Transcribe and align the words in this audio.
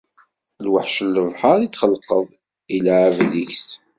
Lweḥc 0.65 0.95
n 1.05 1.07
lebḥer 1.15 1.57
i 1.61 1.67
d-txelqeḍ, 1.69 2.25
ileɛɛeb 2.75 3.19
deg-s. 3.31 3.67